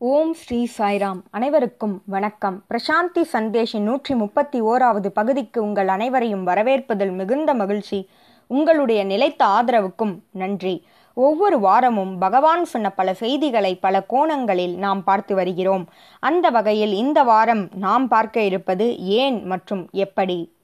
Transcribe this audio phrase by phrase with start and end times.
[0.00, 1.20] ஓம் ஸ்ரீ சாய்ராம்.
[1.30, 2.64] அனைவருக்கும் வணக்கம்.
[2.70, 8.08] பிரசாந்தி சந்தேஷின் நூற்றி முப்பத்தி ஓராவது பகுதிக்கு உங்கள் அனைவரையும் வரவேற்பதில் மிகுந்த மகிழ்ச்சி.
[8.46, 10.86] உங்களுடைய நிலைத்த ஆதரவுக்கும் நன்றி.
[11.14, 15.88] ஒவ்வொரு வாரமும் பகவான் சொன்ன பல செய்திகளை பல கோணங்களில் நாம் பார்த்து வருகிறோம்.
[16.20, 20.54] அந்த வகையில் இந்த வாரம் நாம் பார்க்க இருப்பது ஏன் மற்றும் எப்படி?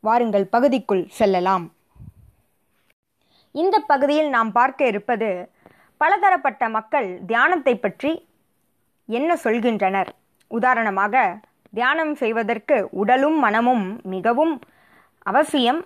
[0.00, 1.72] வாருங்கள் பகுதிக்குள் செல்லலாம்.
[3.52, 5.48] இந்த பகுதியில் நாம் பார்க்க இருப்பது
[6.00, 8.12] பலதரப்பட்ட மக்கள் தியானத்தை பற்றி
[9.08, 10.10] என்ன சொல்கின்றனர்?
[10.50, 11.14] உதாரணமாக
[11.72, 14.54] தியானம் செய்வதற்கு உடலும் மனமும் மிகவும்
[15.26, 15.80] அவசியம்.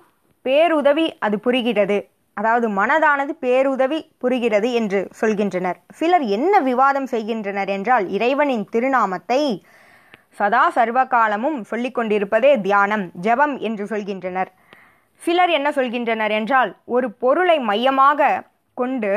[0.47, 1.99] பேருதவி அது புரிகிறது.
[2.37, 5.79] அதாவது மனதானது பேருதவி புரிகிறது என்று சொல்கின்றனர்.
[5.99, 9.41] சிலர் என்ன விவாதம் செய்கின்றனர் என்றால் இறைவனின் திருநாமத்தை
[10.39, 14.51] சதா சர்வகாலமும் சொல்லிக் கொண்டிருப்பதே தியானம் ஜபம் என்று சொல்கின்றனர்.
[15.23, 18.29] சிலர் என்ன சொல்கின்றனர் என்றால் ஒரு பொருளை மையமாக
[18.77, 19.13] கொண்டு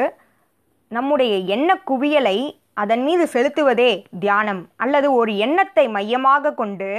[0.92, 2.38] நம்முடைய எண்ண குவியலை
[2.74, 6.90] அதன் மீது செலுத்துவதே தியானம் அல்லது ஒரு எண்ணத்தை மையமாக கொண்டு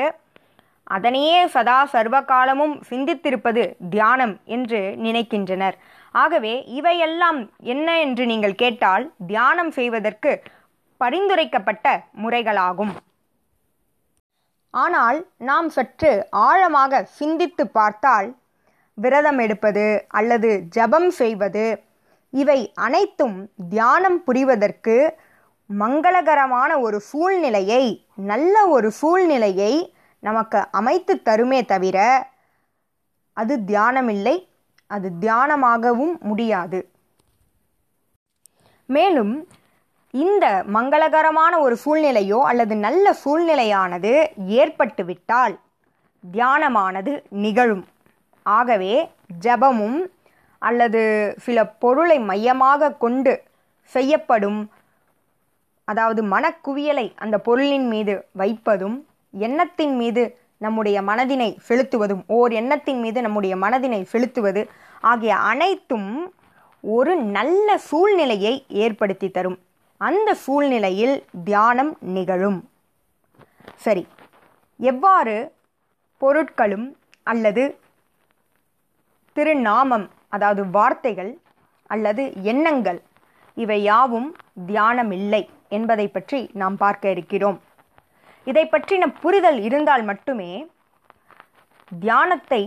[0.87, 5.77] அதனையே சதா சர்வகாலமும் சிந்தித்திருப்பது தியானம் என்று நினைக்கின்றனர்.
[6.15, 7.39] ஆகவே இவையெல்லாம்
[7.73, 10.33] என்ன என்று நீங்கள் கேட்டால் தியானம் செய்வதற்கு
[11.01, 11.87] பரிந்துரைக்கப்பட்ட
[12.23, 12.93] முறைகளாகும்.
[14.75, 15.19] ஆனால்
[15.49, 16.13] நாம் சற்று
[16.47, 18.29] ஆழமாக சிந்தித்து பார்த்தால்
[18.99, 19.87] விரதம் எடுப்பது
[20.19, 21.65] அல்லது ஜபம் செய்வது
[22.33, 23.37] இவை அனைத்தும்
[23.69, 24.97] தியானம் புரிவதற்கு
[25.71, 27.85] மங்களகரமான ஒரு சூழ்நிலையை
[28.31, 29.73] நல்ல ஒரு சூழ்நிலையை
[30.23, 31.99] நமக்கு அமைத்து தருமே தவிர
[33.37, 34.37] அது தியானமில்லை
[34.87, 36.81] அது தியானமாகவும் முடியாது.
[38.87, 39.35] மேலும்
[40.15, 44.13] இந்த மங்களகரமான ஒரு சூழ்நிலையோ அல்லது நல்ல சூழ்நிலையானது
[44.59, 45.55] ஏற்பட்டுவிட்டால்
[46.25, 47.85] தியானமானது நிகழும்.
[48.43, 48.95] ஆகவே
[49.45, 50.01] ஜபமும்
[50.69, 51.03] அல்லது
[51.39, 53.33] சில பொருளை மையமாக கொண்டு
[53.93, 54.61] செய்யப்படும்
[55.89, 58.99] அதாவது மனக்குவியலை அந்த பொருளின் மீது வைப்பதும்
[59.35, 60.23] எண்ணத்தின் மீது
[60.59, 64.63] நம்முடைய மனதினை செலுத்துவதும் ஓர் எண்ணத்தின் மீது நம்முடைய மனதினை செலுத்துவது
[65.01, 66.11] ஆகிய அனைத்தும்
[66.85, 68.53] ஒரு நல்ல சூழ்நிலையை
[68.85, 69.59] ஏற்படுத்தி தரும்.
[70.01, 72.59] அந்த சூழ்நிலையில் தியானம் நிகழும்.
[73.77, 74.03] சரி
[74.81, 75.37] எவ்வாறு
[76.21, 76.87] பொருட்களும்
[77.31, 77.65] அல்லது
[79.37, 81.33] திருநாமம் அதாவது வார்த்தைகள்
[81.95, 82.23] அல்லது
[82.53, 83.01] எண்ணங்கள்
[83.57, 84.29] இவை யாவும்
[84.69, 85.43] தியானமில்லை
[85.77, 87.59] என்பதை பற்றி நாம் பார்க்க இருக்கிறோம்.
[88.47, 90.51] இதை பற்றின புரிதல் இருந்தால் மட்டுமே
[91.93, 92.63] தியானத்தை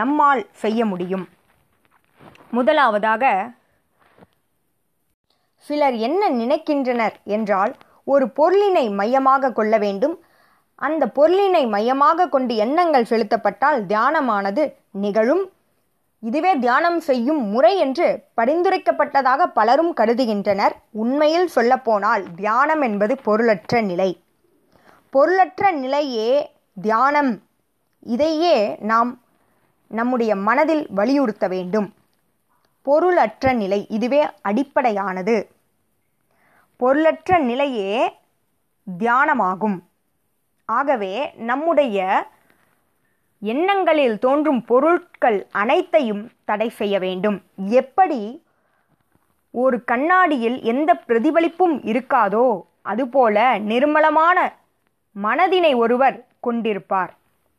[0.00, 1.24] நம்மால் செய்ய முடியும்.
[2.56, 3.24] முதலாவதாக
[5.66, 7.72] சிலர் என்ன நினைக்கின்றனர் என்றால்
[8.12, 10.14] ஒரு பொருளினை மையமாக கொள்ள வேண்டும்.
[10.78, 14.62] அந்த பொருளினை மையமாக கொண்டு எண்ணங்கள் செலுத்தப்பட்டால் தியானமானது
[15.04, 15.44] நிகழும்.
[16.22, 20.74] இதுவே தியானம் செய்யும் முறை என்று பரிந்துரைக்கப்பட்டதாக பலரும் கருதுகின்றனர்.
[20.90, 24.22] உண்மையில் சொல்லப்போனால் தியானம் என்பது பொருளற்ற நிலை.
[25.10, 26.50] பொருளற்ற நிலையே
[26.82, 27.42] தியானம்.
[28.00, 29.20] இதையே நாம்
[29.88, 31.94] நம்முடைய மனதில் வலியுறுத்த வேண்டும்.
[32.82, 35.50] பொருளற்ற நிலை இதுவே அடிப்படையானது.
[36.76, 38.18] பொருளற்ற நிலையே
[38.98, 39.78] தியானமாகும்.
[40.64, 42.26] ஆகவே நம்முடைய
[43.44, 47.42] எண்ணங்களில் தோன்றும் பொருட்கள் அனைத்தையும் தடை செய்ய வேண்டும்.
[47.56, 48.42] எப்படி?
[49.50, 54.38] ஒரு கண்ணாடியில் எந்த பிரதிபலிப்பும் இருக்காதோ அதுபோல நிர்மலமான
[55.22, 57.12] மனதினை ஒருவர் கொண்டிருப்பார்.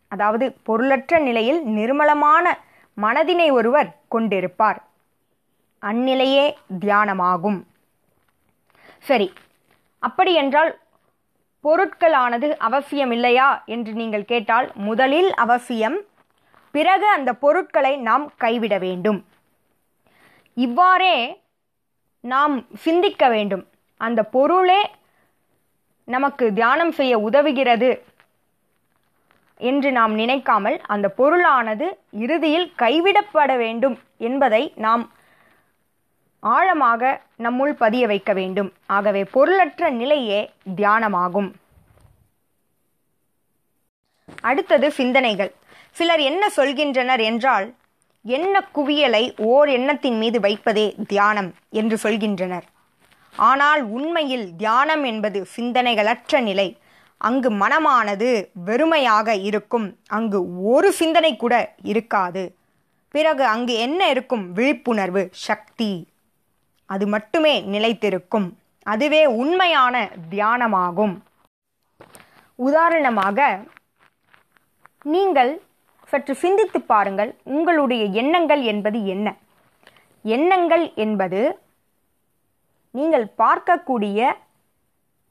[0.07, 2.45] அதாவது பொருளற்ற நிலையில் நிர்மலமான
[3.01, 4.79] மனதினை ஒருவர் கொண்டிருப்பார்.
[5.81, 6.45] அந்நிலையே
[6.79, 7.59] தியானமாகும்.
[8.99, 9.33] சரி
[9.99, 10.71] அப்படியென்றால்
[11.63, 15.97] பொருட்களானது அவசியம் இல்லையா என்று நீங்கள் கேட்டால் முதலில் அவசியம்
[16.71, 19.19] பிறகு அந்த பொருட்களை நாம் கைவிட வேண்டும்.
[20.53, 21.15] இவ்வாறே
[22.23, 23.63] நாம் சிந்திக்க வேண்டும்.
[23.97, 24.81] அந்த பொருளே
[26.07, 27.91] நமக்கு தியானம் செய்ய உதவுகிறது
[29.69, 31.87] என்று நாம் நினைக்காமல் அந்த பொருளானது
[32.23, 35.03] இறுதியில் கைவிடப்பட வேண்டும் என்பதை நாம்
[36.43, 38.69] ஆழமாக நம்முள் பதிய வைக்க வேண்டும்.
[38.87, 40.39] ஆகவே பொருளற்ற நிலையே
[40.75, 41.49] தியானமாகும்.
[44.43, 45.51] அடுத்தது சிந்தனைகள்.
[45.91, 47.67] சிலர் என்ன சொல்கின்றனர் என்றால்
[48.25, 52.67] எண்ண குவியலை ஓர் எண்ணத்தின் மீது வைப்பதே தியானம் என்று சொல்கின்றனர்.
[53.35, 56.67] ஆனால் உண்மையில் தியானம் என்பது சிந்தனைகளற்ற நிலை.
[57.17, 58.29] அங்கு மனமானது
[58.65, 59.87] வெறுமையாக இருக்கும்.
[60.07, 61.53] அங்கு ஒரு சிந்தனை கூட
[61.83, 62.43] இருக்காது.
[63.09, 64.45] பிறகு அங்கு என்ன இருக்கும்?
[64.51, 65.91] விழிப்புணர்வு சக்தி.
[66.89, 68.47] அது மட்டுமே நிலைத்திருக்கும்.
[68.85, 69.95] அதுவே உண்மையான
[70.31, 71.15] தியானமாகும்.
[72.59, 73.39] உதாரணமாக
[75.05, 75.61] நீங்கள்
[76.07, 79.27] சற்று சிந்தித்து பாருங்கள் உங்களுடைய எண்ணங்கள் என்பது என்ன?
[80.25, 81.59] எண்ணங்கள் என்பது
[82.91, 84.29] நீங்கள் பார்க்கக்கூடிய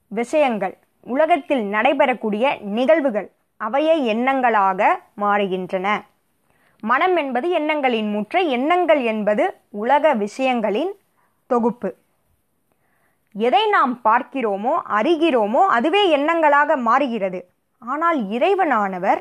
[0.08, 0.74] விஷயங்கள்
[1.06, 4.80] உலகத்தில் நடைபெறக்கூடிய நிகழ்வுகள் அவையே எண்ணங்களாக
[5.20, 5.86] மாறுகின்றன.
[6.80, 10.92] மனம் என்பது எண்ணங்களின் முற்றை எண்ணங்கள் என்பது உலக விஷயங்களின்
[11.46, 11.90] தொகுப்பு.
[13.34, 17.40] எதை நாம் பார்க்கிறோமோ அறிகிறோமோ அதுவே எண்ணங்களாக மாறுகிறது.
[17.78, 19.20] ஆனால் இறைவனானவர்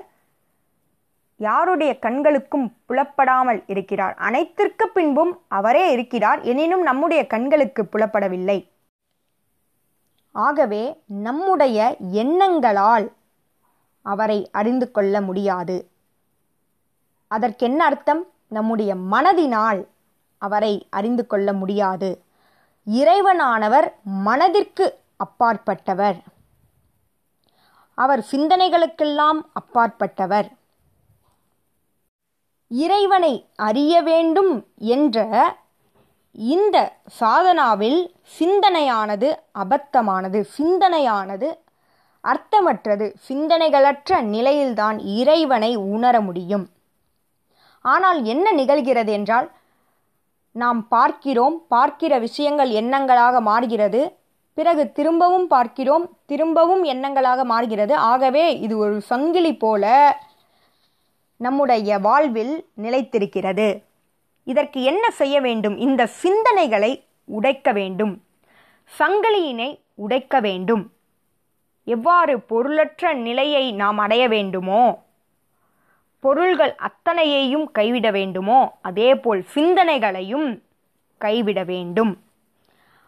[1.41, 4.15] யாருடைய கண்களுக்கும் புலப்படாமல் இருக்கிறார்.
[4.19, 6.41] அனைத்திற்கு பின்பும் அவரே இருக்கிறார்.
[6.41, 8.69] எனினும் நம்முடைய கண்களுக்கு புலப்படவில்லை.
[10.31, 13.11] ஆகவே நம்முடைய எண்ணங்களால்
[14.01, 15.89] அவரை அறிந்து கொள்ள முடியாது.
[17.27, 18.23] அதற்கென்ன அர்த்தம்?
[18.47, 19.87] நம்முடைய மனதினால்
[20.37, 22.23] அவரை அறிந்து கொள்ள முடியாது.
[22.85, 26.19] இறைவனானவர் மனதிற்கு அப்பாற்பட்டவர்.
[27.94, 30.59] அவர் சிந்தனைகளுக்கெல்லாம் அப்பாற்பட்டவர்.
[32.71, 35.25] இறைவனை அறிய வேண்டும் என்ற
[36.35, 36.77] இந்த
[37.19, 38.00] சாதனாவில்
[38.39, 39.29] சிந்தனையானது
[39.59, 41.50] அபத்தமானது சிந்தனையானது
[42.23, 43.06] அர்த்தமற்றது.
[43.27, 46.65] சிந்தனைகளற்ற நிலையில்தான் இறைவனை உணர முடியும்.
[47.85, 49.47] ஆனால் என்ன நிகழ்கிறது என்றால்
[50.56, 54.01] நாம் பார்க்கிறோம் பார்க்கிற விஷயங்கள் எண்ணங்களாக மாறுகிறது.
[54.53, 57.94] பிறகு திரும்பவும் பார்க்கிறோம் திரும்பவும் எண்ணங்களாக மாறுகிறது.
[57.95, 59.85] ஆகவே இது ஒரு சங்கிலி போல
[61.41, 63.83] நம்முடைய வாழ்வில் நிலைத்திருக்கிறது.
[64.43, 65.77] இதற்கு என்ன செய்ய வேண்டும்?
[65.77, 66.91] இந்த சிந்தனைகளை
[67.25, 68.13] உடைக்க வேண்டும்.
[68.91, 70.83] சங்கிலியினை உடைக்க வேண்டும்.
[71.83, 74.83] எவ்வாறு பொருளற்ற நிலையை நாம் அடைய வேண்டுமோ
[76.19, 80.49] பொருள்கள் அத்தனையையும் கைவிட வேண்டுமோ அதேபோல் சிந்தனைகளையும்
[81.17, 82.13] கைவிட வேண்டும்.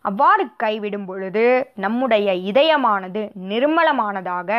[0.06, 1.46] அவ்வாறு கைவிடும் பொழுது
[1.76, 4.52] நம்முடைய இதயமானது நிர்மலமானதாக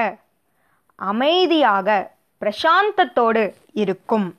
[0.99, 1.88] அமைதியாக
[2.44, 4.35] பிரசாந்தத்தோடு இருக்கும்.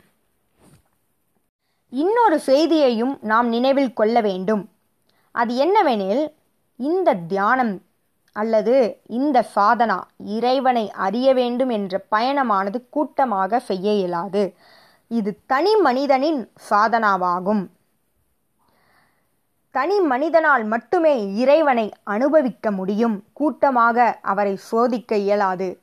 [1.90, 4.70] இன்னொரு செய்தியையும் நாம் நினைவில் கொள்ள வேண்டும்.
[5.32, 6.32] அது என்னவெனில்
[6.76, 7.82] இந்த தியானம்
[8.32, 14.56] அல்லது இந்த சாதனா இறைவனை அறிய வேண்டும் என்ற பயணமானது கூட்டமாக செய்ய இயலாது.
[15.08, 17.68] இது தனி மனிதனின் சாதனாவாகும்.
[19.72, 23.24] தனி மனிதனால் மட்டுமே இறைவனை அனுபவிக்க முடியும்.
[23.34, 25.80] கூட்டமாக அவரை சோதிக்க இயலாது.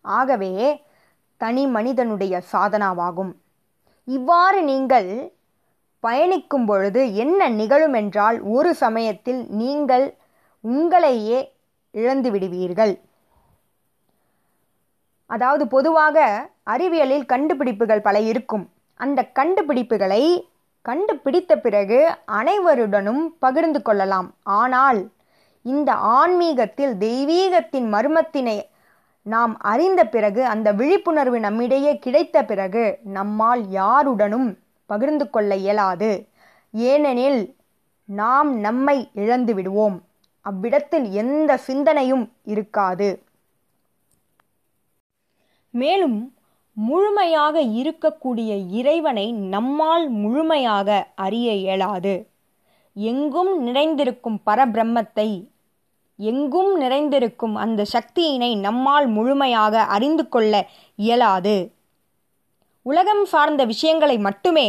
[0.00, 0.82] ஆகவே
[1.42, 3.32] தனி மனிதனுடைய சாதனாவாகும்.
[4.08, 5.10] இவ்வாறு நீங்கள்
[6.04, 10.06] பயணிக்கும் பொழுது என்ன நிகழும் என்றால் ஒரு சமயத்தில் நீங்கள்
[10.64, 11.38] உங்களையே
[11.94, 12.94] இழந்து விடுவீர்கள்.
[15.30, 16.16] அதாவது பொதுவாக
[16.72, 18.64] அறிவியலில் கண்டுபிடிப்புகள் பல இருக்கும்.
[19.00, 20.22] அந்த கண்டுபிடிப்புகளை
[20.88, 21.98] கண்டுபிடித்த பிறகு
[22.38, 24.28] அனைவருடனும் பகிர்ந்து கொள்ளலாம்.
[24.60, 25.00] ஆனால்
[25.64, 28.58] இந்த ஆன்மீகத்தில் தெய்வீகத்தின் மர்மத்தினை
[29.22, 36.28] நாம் அறிந்த பிறகு அந்த விழிப்புணர்வு நம்மிடையே கிடைத்த பிறகு நம்மால் யாருடனும் பகிர்ந்து கொள்ள இயலாது.
[36.72, 37.56] ஏனெனில்
[38.04, 40.02] நாம் நம்மை இழந்து விடுவோம்.
[40.40, 43.22] அவ்விடத்தில் எந்த சிந்தனையும் இருக்காது.
[45.70, 46.34] மேலும்
[46.72, 52.26] முழுமையாக இருக்கக்கூடிய இறைவனை நம்மால் முழுமையாக அறிய இயலாது.
[52.94, 55.28] எங்கும் நிறைந்திருக்கும் பரபிரம்மத்தை
[56.28, 60.54] எங்கும் நிறைந்திருக்கும் அந்த சக்தியினை நம்மால் முழுமையாக அறிந்து கொள்ள
[60.96, 61.56] இயலாது.
[62.86, 64.68] உலகம் சார்ந்த விஷயங்களை மட்டுமே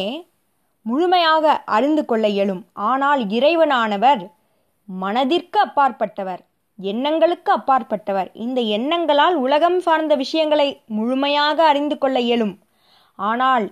[0.85, 2.63] முழுமையாக அறிந்து கொள்ள இயலும்.
[2.73, 4.23] ஆனால் இறைவனானவர்
[4.85, 6.41] மனதிற்கு அப்பாற்பட்டவர்
[6.79, 8.29] எண்ணங்களுக்கு அப்பாற்பட்டவர்.
[8.45, 12.55] இந்த எண்ணங்களால் உலகம் சார்ந்த விஷயங்களை முழுமையாக அறிந்து கொள்ள இயலும்.
[13.19, 13.65] ஆனால்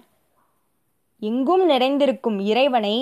[1.22, 2.96] எங்கும் நிறைந்திருக்கும் இறைவனை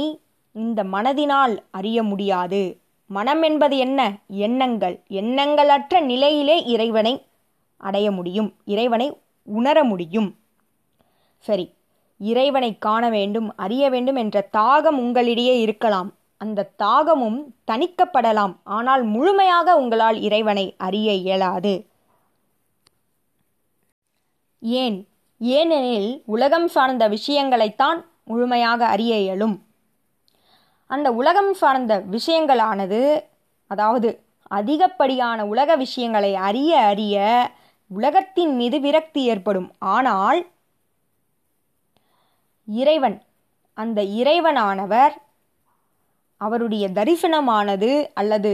[0.56, 2.62] இந்த மனதினால் அறிய முடியாது.
[3.08, 4.18] மனம் என்பது என்ன?
[4.28, 5.04] எண்ணங்கள்.
[5.10, 7.26] எண்ணங்களற்ற நிலையிலே இறைவனை
[7.78, 8.54] அடைய முடியும்.
[8.66, 10.36] இறைவனை உணர முடியும்.
[11.40, 11.74] சரி
[12.18, 16.14] இறைவனை காண வேண்டும் அறிய வேண்டும் என்ற தாகம் உங்களிடையே இருக்கலாம்.
[16.38, 18.56] அந்த தாகமும் தணிக்கப்படலாம்.
[18.64, 21.86] ஆனால் முழுமையாக உங்களால் இறைவனை அறிய இயலாது.
[24.60, 25.08] ஏன்?
[25.40, 29.67] ஏனெனில் உலகம் சார்ந்த விஷயங்களைத்தான் முழுமையாக அறிய இயலும்.
[30.90, 33.02] அந்த உலகம் சார்ந்த விஷயங்களானது
[33.72, 34.10] அதாவது
[34.52, 37.16] அதிகப்படியான உலக விஷயங்களை அறிய அறிய
[37.92, 39.70] உலகத்தின் மீது விரக்தி ஏற்படும்.
[39.80, 40.40] ஆனால்
[42.68, 43.18] இறைவன்
[43.74, 45.14] அந்த இறைவனானவர்
[46.42, 48.52] அவருடைய தரிசனமானது அல்லது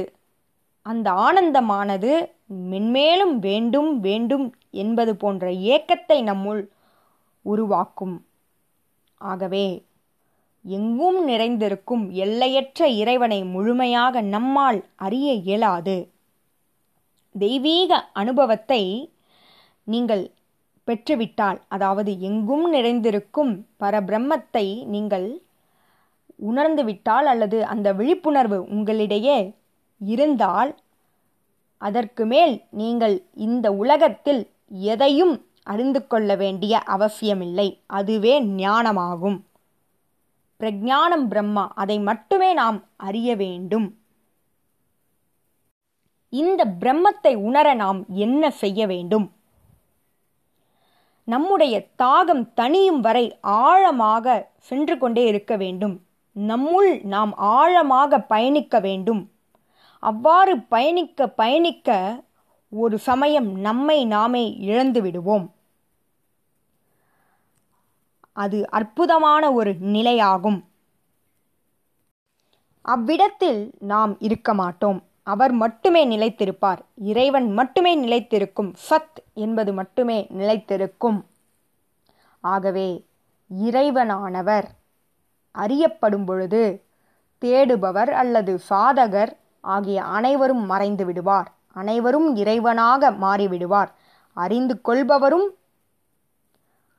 [0.86, 2.12] அந்த ஆனந்தமானது
[2.72, 6.62] மென்மேலும் வேண்டும் வேண்டும் என்பது போன்ற ஏக்கத்தை நம்முள்
[7.46, 8.16] உருவாக்கும்.
[9.22, 9.66] ஆகவே
[10.66, 16.10] எங்கும் நிறைந்திருக்கும் எல்லையற்ற இறைவனை முழுமையாக நம்மால் அறிய இயலாது.
[17.40, 19.12] தெய்வீக அனுபவத்தை
[19.84, 20.32] நீங்கள்
[20.88, 25.42] பெற்றுவிட்டால் அதாவது எங்கும் நிறைந்திருக்கும் பரபிரம்மத்தை நீங்கள்
[26.36, 29.54] உணர்ந்துவிட்டால் அல்லது அந்த விழிப்புணர்வு உங்களிடையே
[30.00, 30.76] இருந்தால்
[31.78, 37.82] அதற்கு மேல் நீங்கள் இந்த உலகத்தில் எதையும் அறிந்து கொள்ள வேண்டிய அவசியமில்லை.
[37.86, 39.40] அதுவே ஞானமாகும்.
[40.60, 41.72] பிரஜானம் பிரம்மா.
[41.76, 43.98] அதை மட்டுமே நாம் அறிய வேண்டும்.
[46.30, 49.32] இந்த பிரம்மத்தை உணர நாம் என்ன செய்ய வேண்டும்?
[51.26, 56.02] நம்முடைய தாகம் தனியும் வரை ஆழமாக சென்று கொண்டே இருக்க வேண்டும்.
[56.36, 59.32] நம்முள் நாம் ஆழமாக பயணிக்க வேண்டும்.
[60.00, 62.24] அவ்வாறு பயணிக்க பயணிக்க
[62.70, 65.54] ஒரு சமயம் நம்மை நாமே இழந்து விடுவோம்.
[68.34, 70.64] அது அற்புதமான ஒரு நிலையாகும்.
[72.82, 75.04] அவ்விடத்தில் நாம் இருக்க மாட்டோம்.
[75.24, 76.78] அவர் மட்டுமே நிலைத்திருப்பார்.
[76.96, 78.74] இறைவன் மட்டுமே நிலைத்திருக்கும்.
[78.90, 81.24] சத் என்பது மட்டுமே நிலைத்திருக்கும்.
[82.42, 83.06] ஆகவே
[83.64, 84.64] இறைவனானவர்
[85.52, 86.84] அறியப்படும் பொழுது
[87.42, 91.52] தேடுபவர் அல்லது சாதகர் ஆகிய அனைவரும் மறைந்து விடுவார்.
[91.74, 93.92] அனைவரும் இறைவனாக மாறிவிடுவார்.
[94.34, 95.48] அறிந்து கொள்பவரும்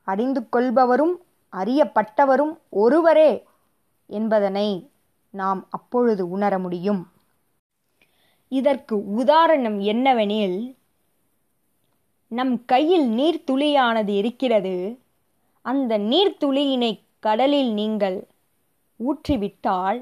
[0.07, 1.24] அறிந்து கொள்பவரும்
[1.55, 3.31] அறியப்பட்டவரும் ஒருவரே
[4.09, 4.89] என்பதனை
[5.29, 7.01] நாம் அப்பொழுது உணர முடியும்.
[8.51, 10.59] இதற்கு உதாரணம் என்னவெனில்
[12.27, 14.75] நம் கையில் நீர்த்துளியானது இருக்கிறது.
[15.61, 18.17] அந்த நீர்த்துளியினை கடலில் நீங்கள்
[18.99, 19.99] ஊற்றிவிட்டால்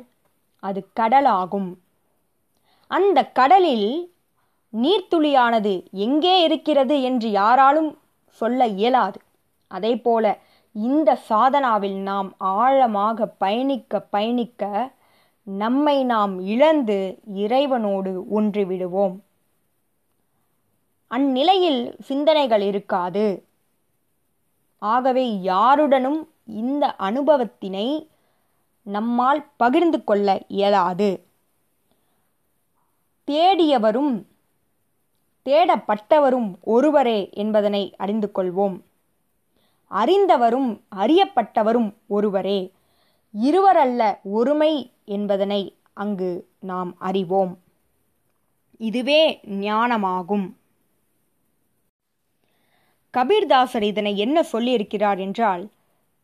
[0.63, 1.69] அது கடலாகும்.
[2.87, 3.89] அந்த கடலில்
[4.73, 7.91] நீர்த்துளியானது எங்கே இருக்கிறது என்று யாராலும்
[8.39, 9.19] சொல்ல இயலாது.
[9.67, 10.25] அதேபோல
[10.73, 14.91] இந்த சாதனாவில் நாம் ஆழமாக பயணிக்க பயணிக்க
[15.43, 19.23] நம்மை நாம் இழந்து இறைவனோடு ஒன்று விடுவோம்
[21.07, 23.43] அந்நிலையில் சிந்தனைகள் இருக்காது.
[24.79, 28.09] ஆகவே யாருடனும் இந்த அனுபவத்தினை
[28.83, 31.25] நம்மால் பகிர்ந்து கொள்ள இயலாது.
[33.27, 34.25] தேடியவரும்
[35.45, 38.81] தேடப்பட்டவரும் ஒருவரே என்பதனை அறிந்து கொள்வோம்.
[39.93, 42.71] அறிந்தவரும் அறியப்பட்டவரும் ஒருவரே.
[43.41, 47.59] இருவரல்ல ஒருமை என்பதனை அங்கு நாம் அறிவோம்.
[48.77, 50.53] இதுவே ஞானமாகும்.
[53.17, 55.69] கபீர்தாசர் இதனை என்ன சொல்லியிருக்கிறார் என்றால்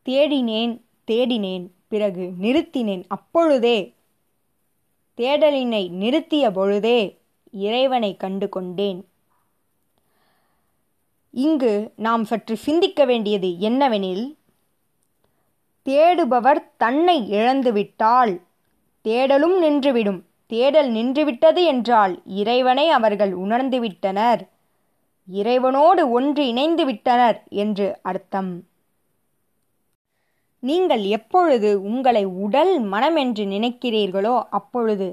[0.05, 3.03] தேடினேன் தேடினேன் பிறகு நிறுத்தினேன்.
[3.07, 3.93] அப்பொழுதே
[5.17, 7.17] தேடலினை நிறுத்திய பொழுதே
[7.51, 9.08] இறைவனை கண்டு கொண்டேன்
[11.33, 14.25] இங்கு நாம் சற்று சிந்திக்க வேண்டியது என்னவெனில்
[15.85, 18.33] தேடுபவர் தன்னை இழந்துவிட்டால்
[19.05, 20.19] தேடலும் நின்றுவிடும்.
[20.47, 24.41] தேடல் நின்றுவிட்டது என்றால் இறைவனை அவர்கள் உணர்ந்துவிட்டனர்.
[25.27, 28.51] இறைவனோடு ஒன்று இணைந்து விட்டனர் என்று அர்த்தம்.
[30.63, 35.07] நீங்கள் எப்பொழுது உங்களை உடல் மனம் என்று நினைக்கிறீர்களோ அப்பொழுது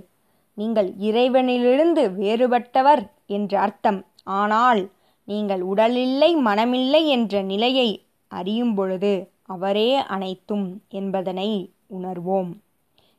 [0.59, 4.01] நீங்கள் இறைவனிலிருந்து வேறுபட்டவர் என்று அர்த்தம்.
[4.41, 4.81] ஆனால்
[5.27, 7.89] நீங்கள் உடலில்லை மனமில்லை என்ற நிலையை
[8.29, 11.51] அறியும் பொழுது அவரே அனைத்தும் என்பதனை
[11.99, 12.51] உணர்வோம்.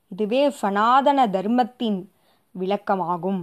[0.07, 2.11] இதுவே சனாதன தர்மத்தின்
[2.59, 3.41] விளக்கமாகும்.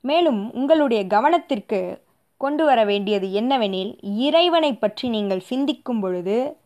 [0.00, 1.80] மேலும் உங்களுடைய கவனத்திற்கு
[2.36, 6.56] கொண்டு வர வேண்டியது என்னவெனில் இறைவனை பற்றி நீங்கள் சிந்திக்கும் பொழுது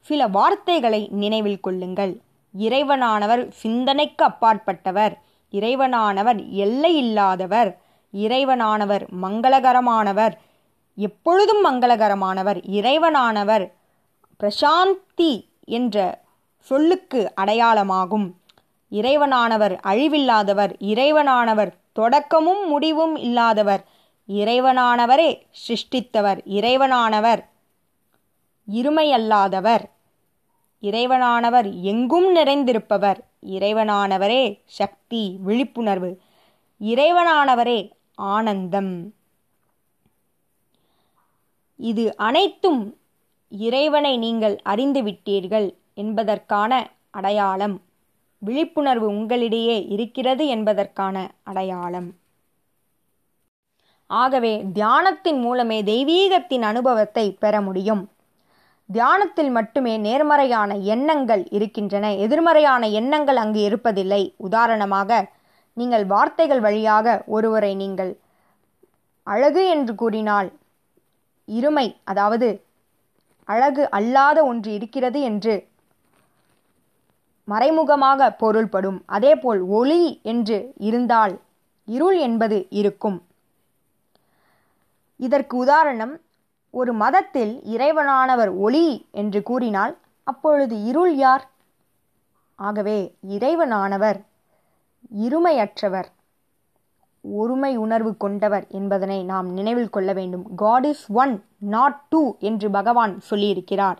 [0.00, 2.20] சில வார்த்தைகளை நினைவில் கொள்ளுங்கள்.
[2.58, 5.14] இறைவனானவர் சிந்தனைக்கு அப்பாற்பட்டவர்.
[5.52, 7.70] இறைவனானவர் எல்லை இல்லாதவர்.
[8.14, 10.32] இறைவனானவர் மங்களகரமானவர்
[10.94, 13.72] எப்பொழுதும் மங்களகரமானவர் இறைவனானவர்
[14.40, 16.22] பிரசாந்தி என்ற
[16.58, 18.34] சொல்லுக்கு அடையாளமாகும்.
[18.90, 23.84] இறைவனானவர் அழிவில்லாதவர் இறைவனானவர் தொடக்கமும் முடிவும் இல்லாதவர்
[24.28, 27.44] இறைவனானவரே சிருஷ்டித்தவர் இறைவனானவர்
[28.72, 29.84] இருமையல்லாதவர்
[30.82, 36.20] இறைவனானவர் எங்கும் நிறைந்திருப்பவர் இறைவனானவரே சக்தி விழிப்புணர்வு
[36.80, 39.14] இறைவனானவரே ஆனந்தம்.
[41.76, 42.98] இது அனைத்தும்
[43.48, 47.82] இறைவனை நீங்கள் அறிந்துவிட்டீர்கள் என்பதற்கான அடையாளம்.
[48.38, 52.16] விழிப்புணர்வு உங்களிடையே இருக்கிறது என்பதற்கான அடையாளம்.
[54.06, 58.10] ஆகவே தியானத்தின் மூலமே தெய்வீகத்தின் அனுபவத்தை பெற முடியும்.
[58.92, 62.14] தியானத்தில் மட்டுமே நேர்மறையான எண்ணங்கள் இருக்கின்றன.
[62.14, 64.34] எதிர்மறையான எண்ணங்கள் அங்கு இருப்பதில்லை.
[64.36, 65.30] உதாரணமாக
[65.76, 68.12] நீங்கள் வார்த்தைகள் வழியாக ஒருவரை நீங்கள்
[69.26, 70.48] அழகு என்று கூறினால்
[71.48, 72.48] இருமை அதாவது
[73.44, 75.54] அழகு அல்லாத ஒன்று இருக்கிறது என்று
[77.44, 78.98] மறைமுகமாக பொருள்படும்.
[79.06, 81.34] அதேபோல் ஒளி என்று இருந்தால்
[81.88, 83.18] இருள் என்பது இருக்கும்.
[85.16, 86.14] இதற்கு உதாரணம்
[86.70, 89.92] ஒரு மதத்தில் இறைவனானவர் ஒளி என்று கூறினால்
[90.24, 91.44] அப்பொழுது இருள் யார்?
[92.58, 94.18] ஆகவே இறைவனானவர்.
[95.22, 96.04] இருமையற்றவர்
[97.20, 100.54] ஒருமை உணர்வு கொண்டவர் என்பதனை நாம் நினைவில் கொள்ள வேண்டும்.
[100.54, 103.96] God is one not two என்று பகவான் சொல்லியிருக்கிறார்.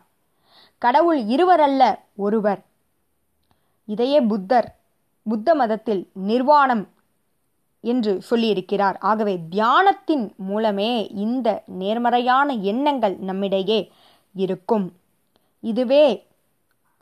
[0.78, 2.64] கடவுள் இருவரல்ல ஒருவர்.
[3.85, 4.76] இதையே புத்தர்
[5.23, 6.88] புத்த மதத்தில் நிர்வாணம்
[7.80, 8.97] என்று சொல்லியிருக்கிறார்.
[8.99, 13.92] ஆகவே தியானத்தின் மூலமே இந்த நேர்மறையான எண்ணங்கள் நம்மிடையே
[14.35, 14.92] இருக்கும்.
[15.61, 16.26] இதுவே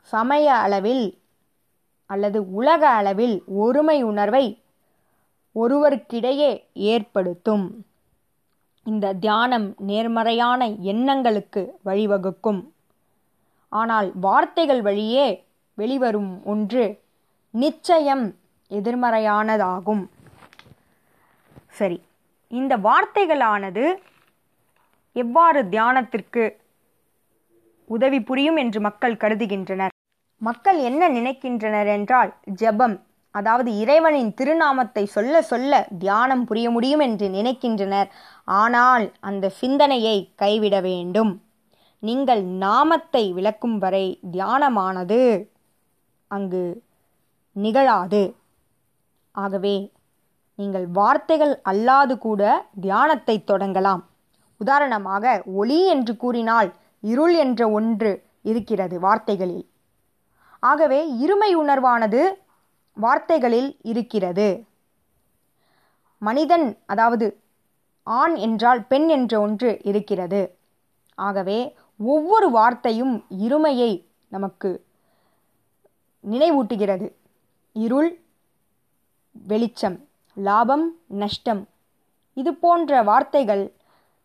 [0.01, 1.22] சமய அளவில்
[2.13, 4.45] அல்லது உலக அளவில் ஒருமை உணர்வை
[5.55, 6.51] ஒருவருக்கிடையே
[6.91, 7.65] ஏற்படுத்தும்.
[8.85, 12.61] இந்த தியானம் நேர்மறையான எண்ணங்களுக்கு வழிவகுக்கும்.
[13.71, 15.27] ஆனால் வார்த்தைகள் வழியே
[15.77, 16.83] வெளிவரும் ஒன்று
[17.53, 18.25] நிச்சயம்
[18.71, 20.03] எதிர்மறையானதாகும்.
[21.79, 21.97] சரி
[22.51, 23.85] இந்த வார்த்தைகளானது
[25.15, 26.43] எவ்வாறு தியானத்திற்கு
[27.89, 29.92] உதவி புரியும் என்று மக்கள் கருதுகின்றனர்?
[30.43, 32.31] மக்கள் என்ன நினைக்கின்றனர் என்றால்
[32.61, 32.95] ஜெபம்
[33.35, 38.09] அதாவது இறைவனின் திருநாமத்தை சொல்ல சொல்ல தியானம் புரிய முடியும் என்று நினைக்கின்றனர்.
[38.45, 41.31] ஆனால் அந்த சிந்தனையை கைவிட வேண்டும்.
[42.03, 45.19] நீங்கள் நாமத்தை விளக்கும் வரை தியானமானது
[46.31, 46.63] அங்கு
[47.55, 48.23] நிகழாது.
[49.35, 49.75] ஆகவே
[50.59, 52.41] நீங்கள் வார்த்தைகள் அல்லாது கூட
[52.81, 54.03] தியானத்தை தொடங்கலாம்.
[54.61, 56.69] உதாரணமாக ஒளி என்று கூறினால்
[57.03, 59.65] இருள் என்ற ஒன்று இருக்கிறது வார்த்தைகளில்.
[60.69, 62.21] ஆகவே இருமை உணர்வானது
[62.97, 64.47] வார்த்தைகளில் இருக்கிறது.
[66.21, 67.27] மனிதன் அதாவது
[68.07, 70.41] ஆண் என்றால் பெண் என்ற ஒன்று இருக்கிறது.
[71.17, 71.59] ஆகவே
[71.97, 73.91] ஒவ்வொரு வார்த்தையும் இருமையை
[74.27, 74.71] நமக்கு
[76.23, 77.07] நினைவூட்டுகிறது.
[77.75, 78.11] இருள்
[79.31, 79.97] வெளிச்சம்
[80.37, 81.61] லாபம் நஷ்டம்.
[82.37, 83.63] இது போன்ற வார்த்தைகள்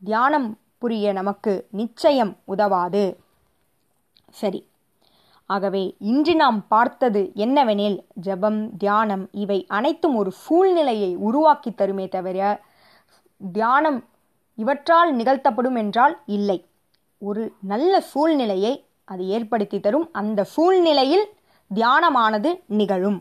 [0.03, 3.05] தியானம் புரிய நமக்கு நிச்சயம் உதவாது.
[4.33, 4.61] சரி.
[5.49, 12.61] ஆகவே இன்று நாம் பார்த்தது என்னவெனில் ஜபம் தியானம் இவை அனைத்தும் ஒரு சூழ்நிலையை உருவாக்கி தருமே தவிர
[13.53, 14.05] தியானம்
[14.57, 16.59] இவற்றால் நிகழ்த்தப்படும் என்றால் இல்லை.
[17.19, 18.73] ஒரு நல்ல சூழ்நிலையை
[19.05, 20.09] அது ஏற்படுத்தி தரும்.
[20.13, 21.27] அந்த சூழ்நிலையில்
[21.75, 23.19] தியானமானது நிகழும்.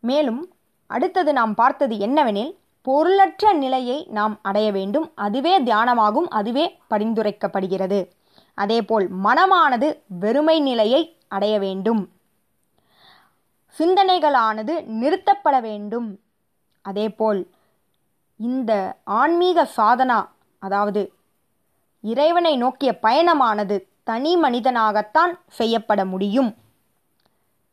[0.00, 0.42] மேலும்
[0.90, 5.12] அடுத்தது நாம் பார்த்தது என்னவெனில் பொருளற்ற நிலையை நாம் அடைய வேண்டும்.
[5.14, 6.28] அதுவே தியானமாகும்.
[6.30, 8.00] அதுவே பரிந்துரைக்கப்படுகிறது.
[8.62, 12.02] அதேபோல் மனமானது வெறுமை நிலையை அடைய வேண்டும்.
[13.78, 16.08] சிந்தனைகளானது நிறுத்தப்பட வேண்டும்.
[16.82, 17.40] அதேபோல்
[18.36, 18.72] இந்த
[19.04, 20.18] ஆன்மீக சாதனா
[20.58, 21.02] அதாவது
[22.00, 26.50] இறைவனை நோக்கிய பயணமானது தனி மனிதனாகத்தான் செய்யப்பட முடியும்.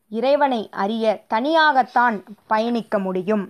[0.10, 3.46] இறைவனை அறிய தனியாகத்தான் பயணிக்க முடியும்.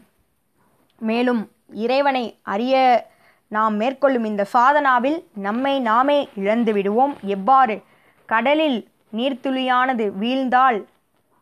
[0.99, 1.41] மேலும்
[1.85, 2.75] இறைவனை அறிய
[3.47, 7.17] நாம் மேற்கொள்ளும் இந்த சாதனாவில் நம்மை நாமே இழந்து விடுவோம்.
[7.21, 7.83] எவ்வாறு?
[8.25, 10.85] கடலில் நீர்த்துளியானது வீழ்ந்தால்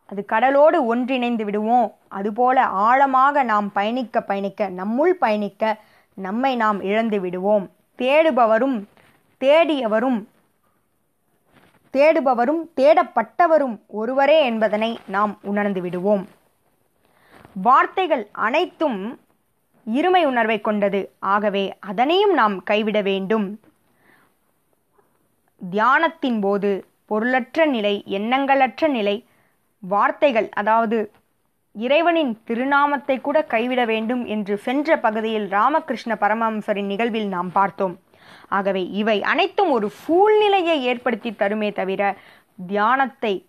[0.06, 1.94] அது கடலோடு ஒன்றிணைந்து விடுவோம்.
[2.08, 5.76] அதுபோல ஆழமாக நாம் பயணிக்க பயணிக்க நம்முள் பயணிக்க
[6.14, 7.70] நம்மை நாம் இழந்து விடுவோம்.
[7.98, 8.84] தேடுபவரும்
[9.40, 10.24] தேடியவரும்
[11.92, 16.28] தேடுபவரும் தேடப்பட்டவரும் ஒருவரே என்பதனை நாம் உணர்ந்து விடுவோம்.
[17.62, 19.18] வார்த்தைகள் அனைத்தும்
[19.94, 21.12] இருமை உணர்வை கொண்டது.
[21.18, 23.60] ஆகவே அதனையும் நாம் கைவிட வேண்டும்.
[25.70, 29.24] தியானத்தின் போது பொருளற்ற நிலை எண்ணங்களற்ற நிலை
[29.78, 31.10] வார்த்தைகள் அதாவது
[31.72, 38.00] இறைவனின் திருநாமத்தை கூட கைவிட வேண்டும் என்று சென்ற பகுதியில் ராமகிருஷ்ண பரமஹம்சரின் நிகழ்வில் நாம் பார்த்தோம்.
[38.48, 42.16] ஆகவே இவை அனைத்தும் ஒரு சூழ்நிலையை ஏற்படுத்தி தருமே தவிர
[42.66, 43.46] தியானத்தை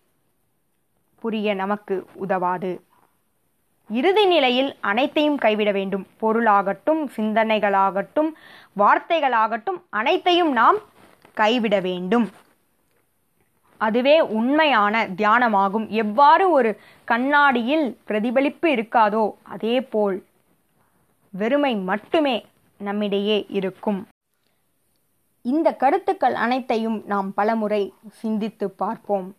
[1.19, 2.71] புரிய நமக்கு உதவாது.
[3.89, 6.07] இறுதி நிலையில் அனைத்தையும் கைவிட வேண்டும்.
[6.21, 8.31] பொருளாகட்டும் சிந்தனைகளாகட்டும்
[8.77, 10.77] வார்த்தைகளாகட்டும் அனைத்தையும் நாம்
[11.33, 12.29] கைவிட வேண்டும்.
[13.77, 15.87] அதுவே உண்மையான தியானமாகும்.
[15.87, 20.23] எவ்வாறு ஒரு கண்ணாடியில் பிரதிபலிப்பு இருக்காதோ அதேபோல்
[21.29, 22.45] வெறுமை மட்டுமே
[22.77, 24.07] நம்மிடையே இருக்கும்.
[25.41, 29.35] இந்த கருத்துக்கள் அனைத்தையும் நாம் பலமுறை சிந்தித்து பார்ப்போம்.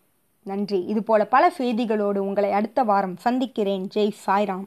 [0.48, 0.78] நன்றி.
[0.84, 3.88] இதுபோல பல செய்திகளோடு உங்களை அடுத்த வாரம் சந்திக்கிறேன்.
[3.94, 4.66] ஜெய் சாய்ராம்.